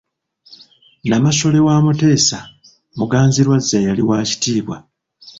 Namasole 1.09 1.59
wa 1.67 1.75
Mutesa, 1.85 2.39
Muganzirwazza, 2.97 3.77
yali 3.87 4.03
wa 4.09 4.17
kitiibwa. 4.29 4.77